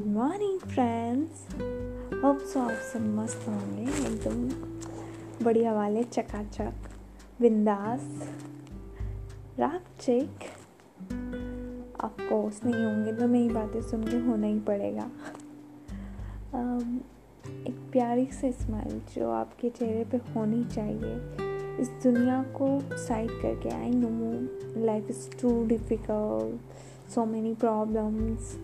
Good 0.00 0.12
morning 0.12 0.60
friends 0.60 1.54
hope 2.24 2.38
so 2.38 2.60
आप 2.60 2.76
सब 2.92 3.00
मस्त 3.16 3.48
होंगे. 3.48 3.82
एकदम 3.82 5.44
बढ़िया 5.44 5.72
वाले 5.74 6.02
चकाचक 6.02 6.88
बिंदास 7.40 8.06
राग 9.58 9.80
चेक 10.00 10.44
ऑफकोर्स 12.04 12.64
नहीं 12.64 12.84
होंगे 12.84 13.12
तो 13.12 13.28
मेरी 13.28 13.48
बातें 13.48 13.80
सुन 13.82 14.04
के 14.04 14.16
होना 14.16 14.46
ही 14.46 14.60
पड़ेगा. 14.60 15.10
Um, 16.54 16.96
एक 17.68 17.76
प्यारी 17.92 18.26
सी 18.26 18.52
स्माइल 18.52 19.00
जो 19.14 19.30
आपके 19.30 19.68
चेहरे 19.68 20.04
पे 20.04 20.16
होनी 20.16 20.64
चाहिए. 20.64 21.14
इस 21.80 21.90
दुनिया 22.02 22.42
को 22.42 22.96
साइड 22.96 23.30
करके 23.42 23.68
I 23.68 23.90
know 23.90 24.84
life 24.84 25.10
is 25.10 25.30
too 25.42 25.66
difficult 25.66 27.10
so 27.10 27.24
many 27.24 27.54
problems 27.54 28.58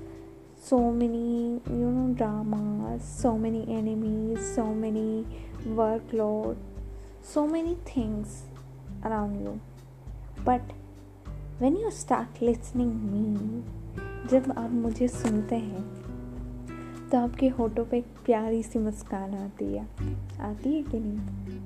so 0.62 0.91
many 0.91 1.60
you 1.66 1.91
know 1.91 2.12
dramas 2.15 3.02
so 3.02 3.37
many 3.38 3.62
enemies 3.69 4.38
so 4.55 4.65
many 4.66 5.24
workload 5.66 6.56
so 7.23 7.46
many 7.46 7.77
things 7.84 8.42
around 9.05 9.41
you 9.41 9.60
but 10.45 10.62
when 11.59 11.77
you 11.77 11.91
start 11.91 12.41
listening 12.41 12.95
me 13.12 13.62
जब 14.30 14.51
आप 14.59 14.70
मुझे 14.70 15.09
सुनते 15.09 15.56
हैं 15.56 15.82
तो 17.10 17.18
आपके 17.18 17.48
होठों 17.48 17.84
पे 17.84 17.98
एक 17.98 18.07
प्यारी 18.27 18.62
सी 18.62 18.79
मुस्कान 18.79 19.34
आती 19.34 19.65
है 19.65 19.87
आती 20.41 20.74
है 20.74 20.82
कि 20.82 20.98
नहीं 21.01 21.59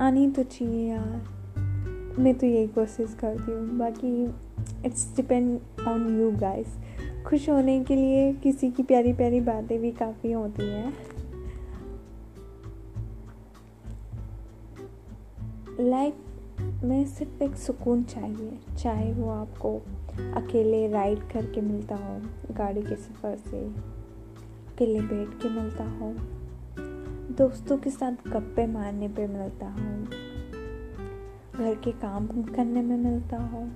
आनी 0.00 0.30
तो 0.30 0.42
चाहिए 0.42 0.88
यार 0.90 2.18
मैं 2.18 2.34
तो 2.38 2.46
यही 2.46 2.66
कोशिश 2.66 3.16
करती 3.20 3.52
हूँ 3.52 3.78
बाकी 3.78 4.24
it's 4.86 5.16
depend 5.16 5.58
on 5.88 6.20
you 6.20 6.30
guys 6.40 6.76
खुश 7.26 7.48
होने 7.48 7.82
के 7.84 7.94
लिए 7.96 8.32
किसी 8.32 8.70
की 8.70 8.82
प्यारी 8.82 9.12
प्यारी 9.12 9.40
बातें 9.40 9.78
भी 9.80 9.90
काफ़ी 9.92 10.32
होती 10.32 10.62
हैं। 10.62 10.92
लाइफ 15.80 16.82
में 16.84 17.04
सिर्फ़ 17.06 17.42
एक 17.42 17.56
सुकून 17.56 18.02
चाहिए, 18.04 18.58
चाहे 18.78 19.12
वो 19.12 19.30
आपको 19.30 19.74
अकेले 20.36 20.86
राइड 20.88 21.18
करके 21.32 21.60
मिलता 21.60 21.96
हो, 21.96 22.20
गाड़ी 22.54 22.82
के 22.82 22.96
सफ़र 22.96 23.36
से, 23.36 23.64
अकेले 24.68 25.00
बैठ 25.00 25.42
के 25.42 25.48
मिलता 25.50 25.84
हो, 25.84 26.12
दोस्तों 27.36 27.78
के 27.78 27.90
साथ 27.90 28.28
गप्पे 28.28 28.66
मारने 28.66 29.08
पे 29.08 29.26
मिलता 29.26 29.70
हो, 29.70 30.02
घर 31.58 31.74
के 31.74 31.92
काम 31.92 32.26
करने 32.26 32.82
में 32.82 32.96
मिलता 32.96 33.42
हो, 33.44 33.68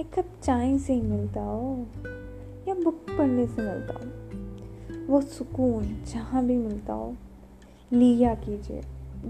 एक 0.00 0.14
कप 0.14 0.40
चाय 0.42 0.78
से 0.78 0.92
ही 0.92 1.02
मिलता 1.02 1.40
हो। 1.40 1.86
या 2.68 2.74
बुक 2.74 3.06
पढ़ने 3.18 3.46
से 3.46 3.62
मिलता 3.62 3.94
हो। 3.94 5.06
वो 5.06 5.20
सुकून 5.20 5.82
जहाँ 6.04 6.44
भी 6.44 6.56
मिलता 6.56 6.92
हो, 6.92 7.16
लिया 7.92 8.34
कीजिए। 8.34 8.82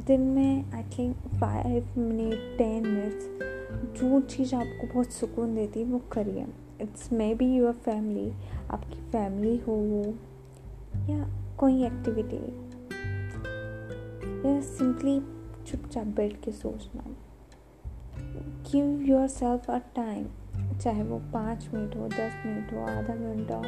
दिन 0.07 0.21
में 0.21 0.73
I 0.73 0.83
think 0.99 1.17
five 1.17 1.99
minute 1.99 2.59
ten 2.59 2.87
minutes 2.87 3.25
जो 4.01 4.21
चीज़ 4.21 4.55
आपको 4.55 4.87
बहुत 4.87 5.13
सुकून 5.13 5.55
देती 5.55 5.81
है, 5.81 5.87
वो 5.87 6.01
करिए। 6.13 6.47
It's 6.81 7.13
may 7.13 7.35
be 7.35 7.55
your 7.55 7.73
family 7.73 8.33
आपकी 8.71 9.01
फैमिली 9.11 9.57
हो, 9.59 9.77
या 11.11 11.27
कोई 11.59 11.85
एक्टिविटी 11.85 12.37
या 14.49 14.61
सिंपली 14.61 15.21
चुपचाप 15.65 16.07
बैठ 16.07 16.41
के 16.43 16.53
सोचना। 16.53 17.05
Give 18.71 19.01
your 19.01 19.29
self 19.29 19.71
a 19.71 19.79
time 19.79 20.27
चाहे 20.83 21.03
वो 21.03 21.19
पाँच 21.19 21.71
मिनट 21.75 21.97
हो 21.97 22.09
दस 22.09 22.33
मिनट 22.47 22.73
हो 22.73 22.79
आधा 22.79 23.17
घंटा 23.17 23.57
हो। 23.57 23.65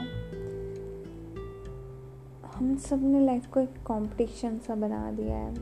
हम 2.54 2.76
सबने 2.76 3.26
लाइफ 3.26 3.46
को 3.46 3.60
एक 3.60 3.68
कंपटीशन 3.68 4.58
सा 4.58 4.74
बना 4.74 5.10
दिया 5.10 5.36
है। 5.36 5.54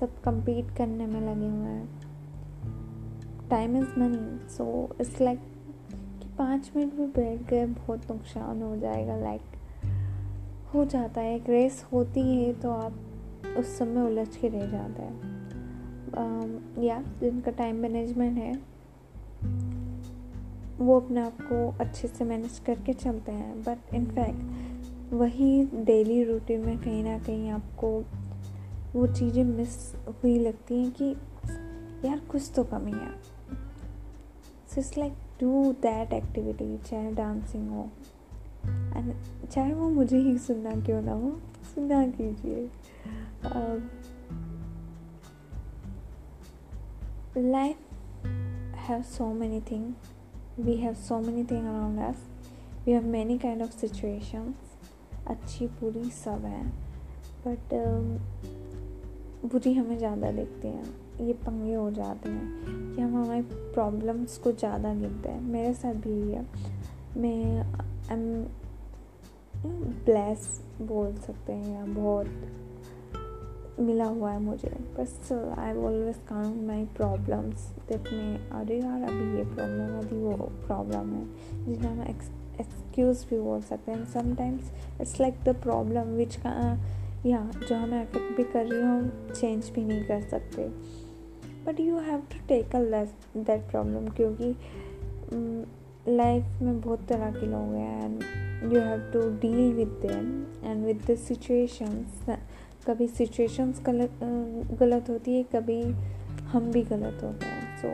सब 0.00 0.22
compete 0.22 0.76
करने 0.76 1.06
में 1.06 1.20
लगे 1.20 1.48
हुए 1.48 1.68
हैं। 1.68 2.02
Time 3.50 3.76
is 3.76 3.88
money 3.98 4.48
so 4.48 4.96
it's 5.00 5.20
like 5.20 5.40
कि 6.22 6.28
पाँच 6.38 6.72
मिनट 6.76 6.94
में 6.94 7.10
बैठ 7.10 7.42
गए 7.42 7.66
बहुत 7.66 8.10
नुकसान 8.10 8.62
हो 8.62 8.76
जाएगा 8.76 9.16
लाइक 9.16 9.40
like, 9.40 10.74
हो 10.74 10.84
जाता 10.84 11.20
है। 11.20 11.36
एक 11.36 11.48
रेस 11.48 11.86
होती 11.92 12.20
है 12.20 12.52
तो 12.52 12.70
आप 12.70 12.92
उस 13.58 13.78
समय 13.78 14.00
उलझ 14.00 14.36
के 14.36 14.48
रह 14.48 14.66
जाते 14.66 15.02
हैं। 15.02 15.42
या 16.82 17.02
जिनका 17.20 17.50
टाइम 17.50 17.76
मैनेजमेंट 17.76 18.38
है। 18.38 18.71
वो 20.78 21.00
अपने 21.00 21.20
आप 21.20 21.40
को 21.42 21.66
अच्छे 21.80 22.08
से 22.08 22.24
मैनेज 22.24 22.58
करके 22.66 22.92
चलते 22.92 23.32
हैं। 23.32 23.62
बट 23.62 23.94
इनफैक्ट 23.94 25.12
वही 25.12 25.64
डेली 25.84 26.22
रूटीन 26.24 26.60
में 26.60 26.78
कहीं 26.78 27.02
ना 27.04 27.18
कहीं 27.18 27.50
आपको 27.50 27.88
वो 28.94 29.06
चीज़ें 29.06 29.44
मिस 29.44 29.76
हुई 30.22 30.38
लगती 30.38 30.82
हैं 30.82 30.90
कि 30.92 31.10
यार 32.04 32.20
कुछ 32.30 32.50
तो 32.56 32.64
कमी 32.64 32.92
है। 32.92 33.10
So 34.68 34.80
it's 34.80 34.96
like 34.98 35.12
do 35.40 35.72
that 35.82 36.12
activity 36.12 36.76
चाहे 36.78 37.12
डांसिंग 37.12 37.68
हो। 37.70 37.88
एंड 38.96 39.12
चाहे 39.46 39.74
वो 39.74 39.88
मुझे 39.90 40.18
ही 40.18 40.36
सुनना 40.38 40.70
क्यों 40.86 41.02
ना 41.02 41.12
हो 41.12 41.30
सुना 41.74 42.06
कीजिए। 42.08 42.68
Life 47.36 47.76
have 48.88 49.02
so 49.02 49.32
many 49.34 49.60
things 49.60 50.10
we 50.58 50.76
have 50.76 50.96
so 50.96 51.20
many 51.20 51.42
things 51.44 51.64
around 51.64 51.98
us. 51.98 52.16
We 52.86 52.92
have 52.92 53.04
many 53.04 53.38
kind 53.38 53.62
of 53.62 53.72
situations. 53.72 54.54
अच्छी 55.26 55.66
बुरी 55.66 56.10
सब 56.10 56.44
है। 56.44 56.64
बट 57.46 57.74
um, 57.74 58.06
बुरी 59.52 59.72
हमें 59.74 59.98
ज़्यादा 59.98 60.30
दिखती 60.30 60.68
हैं। 60.68 61.26
ये 61.26 61.32
पंगे 61.32 61.74
हो 61.74 61.90
जाते 61.90 62.28
हैं 62.28 62.94
कि 62.94 63.00
हम 63.00 63.16
हमारे 63.16 63.42
प्रॉब्लम्स 63.74 64.38
को 64.38 64.52
ज़्यादा 64.52 64.94
गिनते 64.94 65.28
हैं। 65.28 65.40
मेरे 65.40 65.74
साथ 65.74 65.94
भी 65.94 66.10
यही 66.10 66.32
है। 66.32 66.46
मैं 67.16 67.60
आई 67.60 68.16
एम 68.16 68.44
ब्लेस 70.04 70.60
बोल 70.82 71.14
सकते 71.14 71.52
हैं 71.52 71.74
या 71.74 71.84
बहुत 71.84 72.26
मिला 73.80 74.04
हुआ 74.04 74.30
है 74.30 74.40
मुझे। 74.40 74.70
बस 74.98 75.32
I 75.32 75.74
always 75.74 76.16
count 76.16 76.66
my 76.66 76.84
problems 76.84 77.68
देख 77.88 78.12
में 78.12 78.50
अरे 78.50 78.80
यार 78.80 79.02
अभी 79.02 79.38
ये 79.38 79.44
प्रॉब्लम 79.44 79.98
अभी 79.98 80.16
वो 80.16 80.36
प्रॉब्लम 80.66 81.12
है 81.12 81.24
जिन्हें 81.64 81.90
हम 81.90 82.02
एक्सक्यूज़ 82.60 83.26
भी 83.30 83.40
बोल 83.40 83.60
सकते 83.60 83.92
हैं। 83.92 84.04
Sometimes 84.04 84.72
it's 85.00 85.20
like 85.20 85.34
the 85.44 85.48
problem 85.48 86.02
which 86.02 86.36
का 86.36 86.82
या 87.26 87.50
जो 87.68 87.76
हमें 87.76 88.06
अफेक्ट 88.06 88.36
भी 88.36 88.44
कर 88.44 88.66
रही 88.66 88.80
हो 88.80 88.88
हम 88.88 89.32
चेंज 89.40 89.70
भी 89.70 89.84
नहीं 89.84 90.04
कर 90.04 90.20
सकते। 90.20 90.68
But 91.66 91.80
you 91.80 91.98
have 91.98 92.20
to 92.20 92.38
take 92.48 92.64
tackle 92.64 93.06
that 93.36 93.70
problem 93.70 94.08
क्योंकि 94.08 94.54
लाइफ 96.08 96.44
mm, 96.44 96.62
में 96.62 96.80
बहुत 96.80 97.06
तरह 97.08 97.30
के 97.30 97.46
लोग 97.46 97.74
हैं 97.74 98.04
and 98.04 98.22
you 98.72 98.80
have 98.80 99.00
to 99.12 99.20
deal 99.20 99.72
with 99.72 99.88
them 99.88 100.46
and 100.70 100.86
with 100.86 101.02
the 101.10 101.14
situations 101.14 102.24
कभी 102.86 103.06
सिचुएशंस 103.08 103.80
गलत 103.86 104.18
गलत 104.80 105.10
होती 105.10 105.34
है, 105.34 105.42
कभी 105.52 105.82
हम 106.52 106.70
भी 106.72 106.82
गलत 106.84 107.22
होते 107.22 107.46
हैं 107.46 107.76
सो 107.78 107.88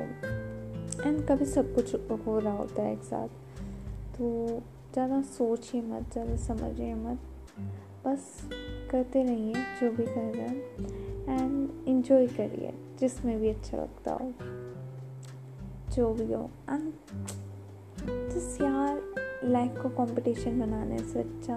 एंड 1.02 1.26
कभी 1.28 1.44
सब 1.46 1.74
कुछ 1.74 1.94
हो 2.26 2.38
रहा 2.38 2.52
होता 2.52 2.82
है 2.82 2.92
एक 2.92 3.02
साथ। 3.04 3.28
तो 4.16 4.28
ज़्यादा 4.92 5.20
सोचिए 5.22 5.80
मत, 5.82 6.12
ज़्यादा 6.12 6.36
समझिए 6.36 6.94
मत, 6.94 7.18
बस 8.06 8.48
करते 8.90 9.22
रहिए, 9.22 9.54
जो 9.80 9.90
भी 9.90 10.04
कर 10.04 10.34
रहे 10.34 10.46
हैं 10.46 11.40
एंड 11.40 11.88
इन्जॉय 11.88 12.26
करिए, 12.28 12.72
जिसमें 13.00 13.38
भी 13.40 13.48
अच्छा 13.48 13.76
लगता 13.76 14.12
हो, 14.12 14.32
जो 15.96 16.12
भी 16.14 16.32
हो। 16.32 16.48
एंड 16.70 16.92
जिस 18.30 18.60
यार 18.60 19.02
लाइफ 19.44 19.78
को 19.82 19.88
कंपटीशन 19.96 20.60
बनाने 20.60 20.98
से 21.02 21.20
अच्छा। 21.20 21.56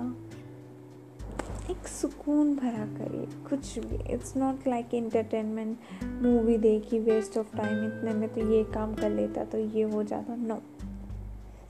एक 1.69 1.87
सुकून 1.87 2.55
भरा 2.55 2.85
करिए 2.97 3.25
कुछ 3.49 3.79
भी। 3.79 3.95
It's 4.13 4.35
not 4.37 4.67
like 4.67 4.93
entertainment 4.93 5.77
movie 6.21 6.57
देखी 6.57 6.99
वेस्ट 6.99 7.37
ऑफ़ 7.37 7.55
टाइम 7.57 7.85
इतने 7.85 8.13
में 8.13 8.27
तो 8.33 8.41
ये 8.51 8.63
काम 8.63 8.93
कर 8.95 9.09
लेता 9.09 9.43
तो 9.45 9.57
ये 9.57 9.83
हो 9.83 10.03
जाता। 10.03 10.35
नो 10.35 10.61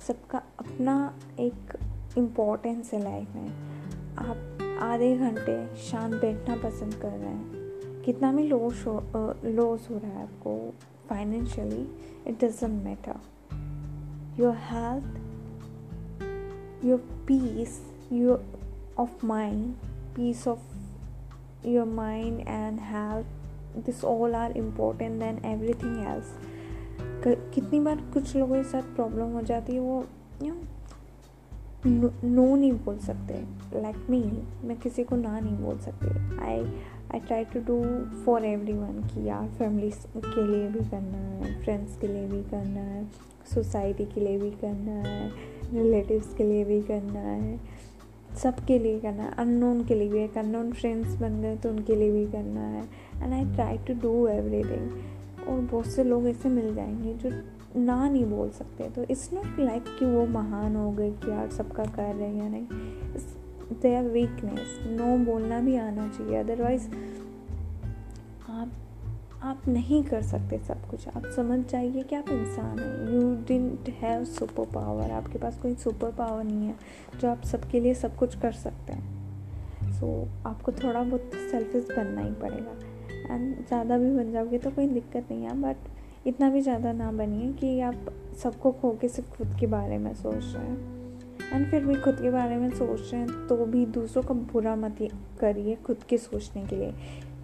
सबका 0.08 0.42
अपना 0.60 0.96
एक 1.40 1.78
इम्पोर्टेंस 2.18 2.94
है 2.94 3.04
लाइफ 3.04 3.36
में। 3.36 3.50
आप 4.18 4.78
आधे 4.82 5.16
घंटे 5.18 5.76
शांत 5.82 6.14
बैठना 6.14 6.56
पसंद 6.56 6.94
कर 6.94 7.10
रहे 7.10 7.30
हैं। 7.30 8.02
कितना 8.06 8.32
भी 8.34 8.44
लॉस 8.44 8.86
हो 8.88 8.94
लॉस 9.46 9.90
हो 9.90 9.98
रहा 9.98 10.12
है 10.12 10.24
आपको 10.24 10.74
financially 11.10 11.82
it 12.28 12.44
doesn't 12.44 12.84
matter 12.84 13.20
your 14.40 14.56
health 14.70 15.20
your 16.86 17.00
peace 17.28 17.82
your 18.12 18.61
of 18.98 19.10
mind, 19.24 19.76
peace 20.16 20.46
of 20.48 20.60
your 21.64 21.86
mind, 21.86 22.48
and 22.48 22.80
health. 22.80 23.26
This 23.86 24.04
all 24.04 24.36
are 24.36 24.52
important 24.56 25.20
than 25.20 25.38
everything 25.46 26.00
else. 26.06 26.32
कितनी 27.26 27.80
बार 27.80 28.02
कुछ 28.14 28.36
लोगों 28.36 28.56
के 28.56 28.64
साथ 28.70 28.96
प्रॉब्लम 28.96 29.32
हो 29.34 29.42
जाती 29.42 29.74
है, 29.74 29.80
वो 29.80 30.06
यू 30.44 30.54
नो 31.86 32.56
नहीं 32.56 32.72
बोल 32.86 32.98
सकते 32.98 33.34
लाइक 33.82 33.96
like 33.96 34.10
मी 34.10 34.18
मैं 34.68 34.78
किसी 34.80 35.04
को 35.04 35.16
ना 35.16 35.40
नहीं 35.40 35.58
बोल 35.58 35.78
सकती। 35.80 36.38
I 36.38 36.60
I 37.14 37.20
try 37.20 37.46
to 37.46 37.60
do 37.60 37.82
for 38.24 38.46
everyone 38.74 39.02
कि 39.14 39.28
यार 39.28 39.48
फैमिली 39.50 39.92
के 40.18 40.48
लिए 40.48 40.68
भी 40.68 40.90
करना 40.90 41.18
है 41.18 41.64
फ्रेंड्स 41.64 41.98
के 41.98 42.08
लिए 42.08 42.28
भी 42.28 42.44
करना 42.50 42.82
है 42.82 43.06
सोसाइटी 43.54 44.06
के 44.06 44.22
लिए 44.22 44.38
भी 44.38 44.52
करना 44.52 44.92
है 44.92 45.32
रिलेटिव्स 45.74 46.34
के 46.34 46.44
लिए 46.44 46.64
भी 46.66 46.82
करना 46.82 47.20
है। 47.20 47.60
सबके 48.36 48.80
लिए 48.80 49.00
करना 49.00 49.24
है। 49.24 49.31
अननोन 49.31 49.83
के 49.83 49.95
लिए 49.95 50.10
भी 50.10 50.19
एक 50.19 50.38
अननोन 50.38 50.72
फ्रेंड्स 50.72 51.16
बन 51.16 51.42
गए 51.42 51.56
तो 51.56 51.69
उनके 51.69 51.95
लिए 51.95 52.12
भी 52.12 52.25
करना 52.25 52.62
है। 52.62 52.83
And 53.24 53.33
I 53.33 53.56
try 53.56 53.78
to 53.78 53.94
do 53.94 54.28
everything 54.28 55.48
और 55.48 55.60
बहुत 55.62 55.88
से 55.88 56.04
लोग 56.04 56.28
ऐसे 56.28 56.50
मिल 56.50 56.74
जाएँगे 56.75 57.13
जो 57.13 57.30
ना 57.80 58.10
नहीं 58.10 58.25
बोल 58.25 58.50
सकते। 58.50 58.89
तो 58.89 59.04
इट्स 59.04 59.30
नॉट 59.33 59.60
लाइक 59.60 59.83
कि 60.00 60.06
वो 60.06 60.25
महान 60.25 60.75
हो 60.75 60.92
गए 60.92 61.12
कि 61.12 61.31
यार 61.31 61.50
सबका 61.50 61.86
कर 61.86 62.16
रहे 62.16 62.30
हैं 62.30 62.44
या 62.44 62.50
नहीं। 62.50 62.68
दे 63.81 63.95
आर 63.95 64.04
वीकनेस 64.04 64.80
नो 64.88 65.18
बोलना 65.25 65.60
भी 65.60 65.75
आना 65.75 66.07
चाहिए। 66.07 66.38
अदरवाइज़ 66.38 66.88
आप 69.42 69.62
नहीं 69.68 70.04
कर 70.04 70.22
सकते 70.22 70.58
सब 70.58 70.86
कुछ। 70.90 71.08
आप 71.08 71.24
समझ 71.36 71.60
जाइए 71.70 72.02
कि 72.02 72.16
आप 72.16 72.30
इंसान 72.30 72.80
हैं। 72.80 73.14
You 73.14 73.22
didn't 73.48 73.90
have 74.02 74.24
super 74.26 74.66
power 74.74 75.12
आपके 75.12 75.38
पास 75.38 75.58
कोई 75.62 75.74
सुपर 75.76 76.12
पावर 76.12 76.44
नहीं 76.44 76.68
है 76.68 76.76
जो 77.20 77.30
आप 77.30 77.44
सबके 77.44 77.80
लिए 77.80 77.94
सब 77.94 78.16
कुछ 78.16 78.36
कर 78.40 78.52
सकते 78.52 78.94
हैं। 78.94 79.92
सो 79.92 80.06
so, 80.06 80.48
आपको 80.48 80.72
थोड़ा 80.74 81.04
बहुत 81.04 81.32
सेल्फिश 81.52 81.88
बनना 81.98 82.22
ही 82.22 82.32
पड़ेगा। 82.34 83.34
एंड 83.34 83.66
ज़्यादा 83.68 83.98
भी 83.98 84.12
बन 84.12 84.32
जाओगे 84.32 84.58
तो 84.58 84.72
कोई 84.72 84.88
दिक्कत 84.88 85.28
नहीं 85.32 85.44
है। 85.44 85.62
बट 85.62 86.28
इतना 86.28 86.50
भी 86.50 86.62
ज़्यादा 86.62 86.92
ना 86.94 87.12
बनिए 87.12 87.52
कि 87.54 87.80
आप 87.80 88.14
सबको 88.44 88.72
खो 88.72 88.92
के 88.92 89.08
सिर्फ़ 89.08 89.36
खुद 89.38 89.58
के 89.60 89.68
बारे 89.68 89.98
में 89.98 90.14
सोच 90.14 90.44
रहे 90.46 90.66
हैं। 90.66 91.00
एंड 91.54 91.70
फिर 91.72 91.86
भी 91.86 91.96
खुद 91.96 92.22
के 92.22 92.32
बारे 92.32 92.58
में 92.58 92.70
सोच 92.70 93.12
रहे 93.14 93.22
हैं 93.22 93.48
तो 93.48 93.66
भी 93.66 93.86
दूसरों 93.86 94.24
का 94.24 94.34
बुरा 94.54 94.76
मत 94.76 94.98
करिए 95.40 95.76
खुद 95.86 96.04
के 96.10 96.18
सोचने 96.18 96.66
के 96.66 96.76
लिए। 96.76 96.94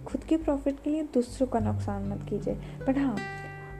खुद 0.08 0.24
के 0.24 0.36
प्रॉफिट 0.36 0.76
के 0.84 0.90
लिए 0.90 1.02
दूसरों 1.14 1.46
का 1.48 1.58
नुकसान 1.60 2.08
मत 2.08 2.26
कीजिए। 2.28 2.54
बट 2.86 2.98
हाँ 2.98 3.16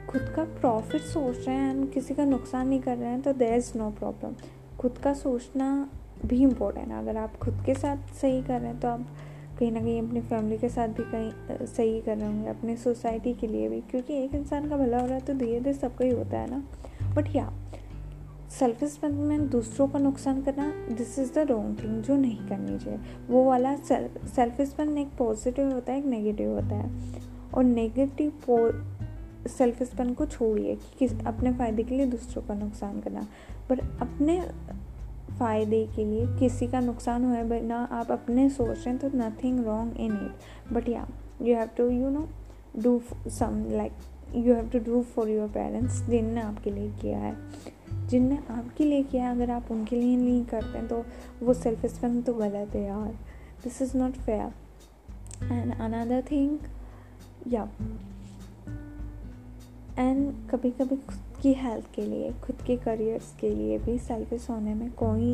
खुद 0.09 0.21
का 0.35 0.43
प्रॉफिट 0.59 1.01
सोच 1.03 1.47
रहे 1.47 1.55
हैं, 1.55 1.87
किसी 1.87 2.13
का 2.13 2.25
नुकसान 2.25 2.67
नहीं 2.67 2.79
कर 2.79 2.97
रहे 2.97 3.09
हैं 3.09 3.21
तो 3.21 3.33
देर 3.33 3.53
इज़ 3.53 3.71
नो 3.77 3.89
प्रॉब्लम 3.91 4.35
खुद 4.79 4.97
का 4.97 5.13
सोचना 5.13 5.89
भी 6.25 6.41
इम्पोर्टेंट 6.43 6.87
है। 6.87 6.99
अगर 6.99 7.17
आप 7.17 7.37
खुद 7.37 7.63
के 7.65 7.73
साथ 7.73 8.13
सही 8.13 8.41
कर 8.41 8.59
रहे 8.59 8.69
हैं 8.69 8.79
तो 8.79 8.87
आप 8.87 9.05
कहीं 9.59 9.71
ना 9.71 9.79
कहीं 9.79 10.01
अपनी 10.01 10.21
फैमिली 10.21 10.57
के 10.57 10.69
साथ 10.69 10.87
भी 10.89 11.03
कहीं 11.05 11.65
सही 11.65 11.99
कर 12.01 12.17
रहे 12.17 12.27
होंगे, 12.27 12.49
अपनी 12.49 12.75
सोसाइटी 12.77 13.33
के 13.33 13.47
लिए 13.47 13.69
भी। 13.69 13.81
क्योंकि 13.81 14.23
एक 14.23 14.35
इंसान 14.35 14.69
का 14.69 14.77
भला 14.77 14.99
हो 14.99 15.05
रहा 15.05 15.15
है 15.15 15.21
तो 15.21 15.33
धीरे 15.33 15.59
धीरे 15.59 15.73
सबका 15.73 16.05
ही 16.05 16.11
होता 16.11 16.39
है 16.39 16.49
ना। 16.51 16.63
बट 17.15 17.35
या 17.35 17.51
सेल्फिशपन 18.49 19.11
में 19.11 19.49
दूसरों 19.49 19.87
का 19.87 19.99
नुकसान 19.99 20.41
करना 20.41 20.71
this 20.91 21.17
is 21.19 21.33
the 21.33 21.37
wrong 21.37 21.83
thing 21.83 22.01
जो 22.03 22.15
नहीं 22.15 22.47
करनी 22.47 22.77
चाहिए। 22.79 22.99
वो 23.27 23.43
वाला 23.43 23.75
सेल्फिशपन 23.75 24.97
एक 24.97 25.09
पॉजिटिव 25.17 25.71
होता 25.73 25.91
है, 25.91 25.99
एक 25.99 26.05
नेगेटिव 26.05 26.49
होता 26.49 26.75
है। 26.75 26.89
और 27.53 27.63
नेगेटिव 27.63 28.31
सेल्फिशपन 29.47 30.13
को 30.13 30.25
छोड़िए 30.25 30.75
कि 30.75 30.95
किस, 30.99 31.13
अपने 31.25 31.53
फ़ायदे 31.53 31.83
के 31.83 31.95
लिए 31.95 32.05
दूसरों 32.05 32.43
का 32.43 32.53
नुकसान 32.53 32.99
करना। 32.99 33.27
बट 33.69 33.79
अपने 34.01 34.41
फ़ायदे 35.39 35.85
के 35.95 36.05
लिए 36.05 36.25
किसी 36.39 36.67
का 36.67 36.79
नुकसान 36.79 37.25
हुआ 37.25 37.43
बिना 37.43 37.77
आप 37.91 38.11
अपने 38.11 38.49
सोच 38.49 38.67
रहे 38.67 38.89
हैं 38.89 38.97
तो 38.97 39.09
nothing 39.17 39.65
wrong 39.65 39.97
in 39.97 40.13
it 40.13 40.73
but 40.73 40.89
या 40.89 41.07
you 41.41 41.55
have 41.55 41.69
to 41.77 41.89
you 41.89 42.09
know 42.09 42.27
do 42.79 43.01
some 43.29 43.65
like 43.71 43.91
you 44.35 44.53
have 44.53 44.69
to 44.69 44.79
do 44.79 45.01
for 45.01 45.29
your 45.29 45.47
parents 45.47 46.01
जिनने 46.01 46.41
आपके 46.41 46.71
लिए 46.71 46.91
किया 47.01 47.17
है। 47.17 47.35
जिनने 48.09 48.37
आपके 48.49 48.83
लिए 48.83 49.03
किया 49.03 49.25
है, 49.25 49.31
अगर 49.31 49.51
आप 49.51 49.71
उनके 49.71 49.95
लिए 49.95 50.15
नहीं 50.17 50.43
करते 50.45 50.77
हैं 50.77 50.87
तो 50.87 51.03
वो 51.43 51.53
सेल्फ 51.53 51.81
रिस्पेक्ट 51.83 52.25
तो 52.25 52.33
गलत 52.33 52.75
है 52.75 52.83
यार। 52.83 53.13
This 53.63 53.81
is 53.81 53.97
not 53.97 54.13
fair 54.17 54.51
and 55.43 55.73
another 55.73 56.23
thing 56.31 56.57
या 57.47 57.69
एंड 59.99 60.33
कभी 60.49 60.71
कभी 60.71 60.95
खुद 60.97 61.41
की 61.41 61.53
हेल्थ 61.53 61.85
के 61.93 62.01
लिए, 62.01 62.31
खुद 62.43 62.61
के 62.67 62.75
करियर्स 62.77 63.33
के 63.39 63.49
लिए 63.49 63.77
भी 63.77 63.97
सेल्फिश 63.99 64.49
होने 64.49 64.73
में 64.73 64.91
कोई 64.93 65.33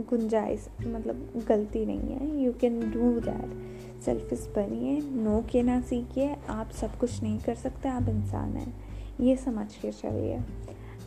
गुंजाइश 0.00 0.68
मतलब 0.80 1.44
गलती 1.48 1.84
नहीं 1.86 2.14
है। 2.14 2.42
You 2.42 2.52
can 2.52 2.80
do 2.90 3.10
that 3.20 4.02
selfish 4.02 4.46
बनिए 4.56 5.00
नो 5.22 5.40
के 5.52 5.62
ना 5.62 5.80
सीखिए, 5.80 6.36
आप 6.48 6.70
सब 6.70 6.98
कुछ 6.98 7.22
नहीं 7.22 7.38
कर 7.38 7.54
सकते, 7.54 7.88
आप 7.88 8.08
इंसान 8.08 8.56
हैं। 8.56 8.72
ये 9.20 9.36
समझ 9.36 9.66
के 9.74 9.92
चलिए। 9.92 10.38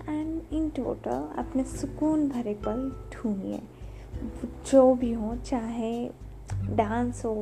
एंड 0.10 0.54
इन 0.54 0.70
टोटल 0.70 1.28
अपने 1.38 1.64
सुकून 1.64 2.28
भरे 2.30 2.54
पल 2.54 2.90
ढूंढिए। 3.14 3.60
जो 4.72 4.94
भी 4.96 5.12
हो, 5.14 5.36
चाहे 5.36 6.10
डांस 6.76 7.26
हो, 7.26 7.40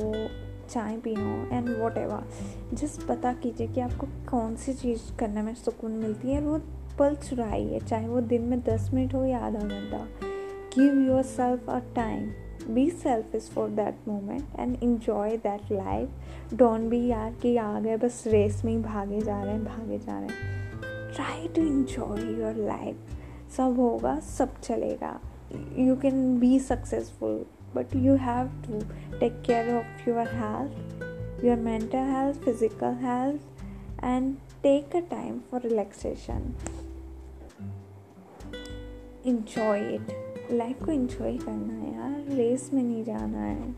चाय 0.70 0.96
पीना 0.96 1.56
एंड 1.56 1.68
वॉट 1.78 1.96
एवर 1.98 2.74
जस्ट 2.74 3.06
पता 3.06 3.32
कीजिए 3.32 3.66
कि 3.66 3.80
आपको 3.80 4.06
कौन 4.30 4.54
सी 4.56 4.74
चीज़ 4.74 5.00
करने 5.18 5.42
में 5.42 5.54
सुकून 5.54 5.92
मिलती 5.92 6.32
है। 6.32 6.40
वो 6.40 6.58
पल 6.98 7.14
चुराइए, 7.14 7.80
चाहे 7.80 8.08
वो 8.08 8.20
दिन 8.20 8.42
में 8.42 8.60
दस 8.60 8.90
मिनट 8.94 9.14
हो 9.14 9.24
या 9.24 9.38
आधा 9.38 9.58
घंटा। 9.58 10.06
Give 10.76 11.00
yourself 11.22 11.70
a 11.70 11.78
time 11.94 12.30
be 12.74 12.88
self 12.90 13.34
is 13.34 13.50
for 13.50 13.68
that 13.68 14.08
moment 14.08 14.44
and 14.58 14.76
enjoy 14.82 15.36
that 15.36 15.72
life 15.72 16.54
don't 16.54 16.88
be 16.90 17.06
यार 17.06 17.32
कि 17.32 17.56
आ 17.56 17.80
गए, 17.80 17.96
बस 17.96 18.24
रेस 18.26 18.64
में 18.64 18.72
ही 18.72 18.78
भागे 18.78 19.20
जा 19.20 19.42
रहे 19.42 19.52
हैं, 19.52 19.64
भागे 19.64 19.98
जा 19.98 20.18
रहे 20.18 20.28
हैं। 20.28 20.69
Try 21.20 21.48
to 21.48 21.62
enjoy 21.62 22.20
your 22.40 22.54
life 22.56 23.50
सब 23.56 23.76
होगा, 23.78 24.18
सब 24.20 24.60
चलेगा। 24.60 25.18
You 25.78 25.96
can 25.96 26.38
be 26.40 26.58
successful 26.58 27.34
but 27.74 27.94
you 27.96 28.14
have 28.20 28.46
to 28.66 28.80
take 29.18 29.40
care 29.46 29.74
of 29.74 30.08
your 30.08 30.28
health 30.28 31.44
your 31.44 31.56
mental 31.56 32.08
health 32.10 32.40
physical 32.44 32.94
health 33.02 34.04
and 34.04 34.34
take 34.62 34.96
a 34.96 35.00
time 35.10 35.38
for 35.50 35.60
relaxation 35.60 36.54
enjoy 39.26 39.80
it 39.94 40.50
life 40.52 40.84
को 40.84 40.92
enjoy 40.92 41.36
करना 41.38 41.74
है 41.74 41.94
यार। 41.94 42.34
Race 42.36 42.70
में 42.74 42.82
नहीं 42.82 43.04
जाना 43.04 43.40
है। 43.40 43.74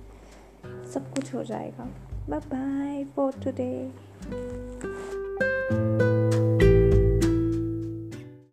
सब 0.93 1.13
कुछ 1.15 1.35
हो 1.35 1.45
जाएगा। 1.45 1.91
Bye 2.29 2.41
bye 2.41 3.05
for 3.17 3.43
today 3.45 3.73